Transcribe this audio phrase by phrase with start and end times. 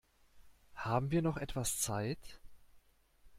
[0.73, 2.41] Haben wir noch etwas Zeit?